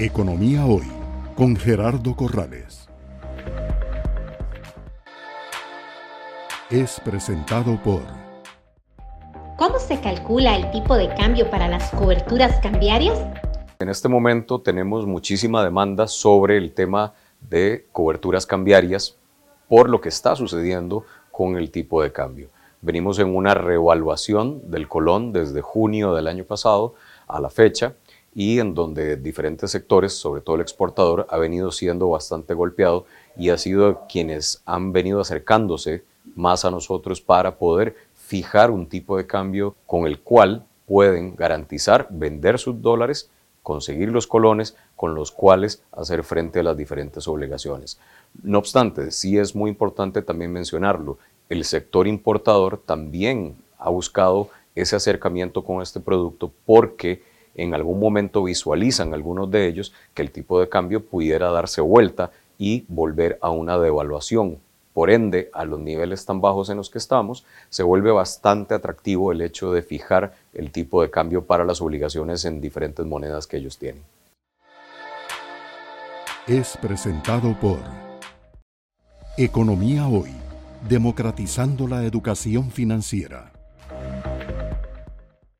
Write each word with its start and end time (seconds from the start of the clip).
Economía 0.00 0.64
Hoy 0.64 0.86
con 1.34 1.56
Gerardo 1.56 2.14
Corrales. 2.14 2.88
Es 6.70 7.00
presentado 7.00 7.76
por... 7.82 8.02
¿Cómo 9.56 9.80
se 9.80 10.00
calcula 10.00 10.54
el 10.54 10.70
tipo 10.70 10.94
de 10.94 11.12
cambio 11.16 11.50
para 11.50 11.66
las 11.66 11.90
coberturas 11.90 12.60
cambiarias? 12.60 13.18
En 13.80 13.88
este 13.88 14.06
momento 14.06 14.60
tenemos 14.60 15.04
muchísima 15.04 15.64
demanda 15.64 16.06
sobre 16.06 16.58
el 16.58 16.74
tema 16.74 17.14
de 17.40 17.88
coberturas 17.90 18.46
cambiarias 18.46 19.16
por 19.68 19.90
lo 19.90 20.00
que 20.00 20.10
está 20.10 20.36
sucediendo 20.36 21.06
con 21.32 21.56
el 21.56 21.72
tipo 21.72 22.04
de 22.04 22.12
cambio. 22.12 22.50
Venimos 22.82 23.18
en 23.18 23.34
una 23.34 23.52
reevaluación 23.52 24.70
del 24.70 24.86
colón 24.86 25.32
desde 25.32 25.60
junio 25.60 26.14
del 26.14 26.28
año 26.28 26.44
pasado 26.44 26.94
a 27.26 27.40
la 27.40 27.50
fecha 27.50 27.94
y 28.38 28.60
en 28.60 28.72
donde 28.72 29.16
diferentes 29.16 29.72
sectores, 29.72 30.12
sobre 30.12 30.42
todo 30.42 30.54
el 30.54 30.62
exportador, 30.62 31.26
ha 31.28 31.38
venido 31.38 31.72
siendo 31.72 32.08
bastante 32.08 32.54
golpeado 32.54 33.04
y 33.36 33.48
ha 33.48 33.58
sido 33.58 34.02
quienes 34.08 34.62
han 34.64 34.92
venido 34.92 35.20
acercándose 35.20 36.04
más 36.36 36.64
a 36.64 36.70
nosotros 36.70 37.20
para 37.20 37.56
poder 37.56 37.96
fijar 38.14 38.70
un 38.70 38.86
tipo 38.86 39.16
de 39.16 39.26
cambio 39.26 39.74
con 39.86 40.06
el 40.06 40.20
cual 40.20 40.64
pueden 40.86 41.34
garantizar 41.34 42.06
vender 42.10 42.60
sus 42.60 42.80
dólares, 42.80 43.28
conseguir 43.64 44.10
los 44.10 44.28
colones 44.28 44.76
con 44.94 45.16
los 45.16 45.32
cuales 45.32 45.82
hacer 45.90 46.22
frente 46.22 46.60
a 46.60 46.62
las 46.62 46.76
diferentes 46.76 47.26
obligaciones. 47.26 47.98
No 48.44 48.58
obstante, 48.58 49.10
sí 49.10 49.36
es 49.36 49.56
muy 49.56 49.68
importante 49.68 50.22
también 50.22 50.52
mencionarlo, 50.52 51.18
el 51.48 51.64
sector 51.64 52.06
importador 52.06 52.78
también 52.78 53.56
ha 53.80 53.90
buscado 53.90 54.48
ese 54.76 54.94
acercamiento 54.94 55.64
con 55.64 55.82
este 55.82 55.98
producto 55.98 56.52
porque 56.64 57.26
en 57.58 57.74
algún 57.74 58.00
momento 58.00 58.44
visualizan 58.44 59.12
algunos 59.12 59.50
de 59.50 59.66
ellos 59.66 59.92
que 60.14 60.22
el 60.22 60.30
tipo 60.30 60.60
de 60.60 60.68
cambio 60.68 61.04
pudiera 61.04 61.50
darse 61.50 61.82
vuelta 61.82 62.30
y 62.56 62.84
volver 62.88 63.38
a 63.42 63.50
una 63.50 63.78
devaluación. 63.78 64.58
Por 64.94 65.10
ende, 65.10 65.50
a 65.52 65.64
los 65.64 65.78
niveles 65.78 66.24
tan 66.24 66.40
bajos 66.40 66.70
en 66.70 66.76
los 66.76 66.88
que 66.88 66.98
estamos, 66.98 67.44
se 67.68 67.82
vuelve 67.82 68.10
bastante 68.10 68.74
atractivo 68.74 69.30
el 69.32 69.42
hecho 69.42 69.72
de 69.72 69.82
fijar 69.82 70.34
el 70.54 70.72
tipo 70.72 71.02
de 71.02 71.10
cambio 71.10 71.44
para 71.44 71.64
las 71.64 71.80
obligaciones 71.80 72.44
en 72.44 72.60
diferentes 72.60 73.04
monedas 73.04 73.46
que 73.46 73.58
ellos 73.58 73.76
tienen. 73.78 74.02
Es 76.46 76.76
presentado 76.78 77.54
por 77.60 77.78
Economía 79.36 80.08
Hoy, 80.08 80.32
democratizando 80.88 81.86
la 81.86 82.04
educación 82.04 82.70
financiera. 82.70 83.52